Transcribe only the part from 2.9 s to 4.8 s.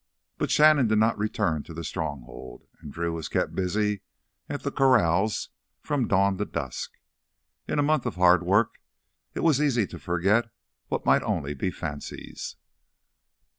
Drew was kept busy at the